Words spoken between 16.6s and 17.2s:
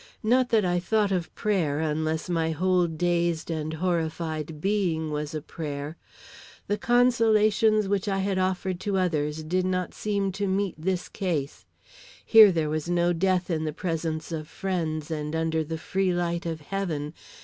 heaven.